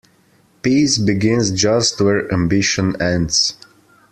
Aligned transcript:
Peace 0.63 0.97
begins 0.97 1.51
just 1.51 2.01
where 2.01 2.27
ambition 2.33 2.99
ends. 2.99 3.53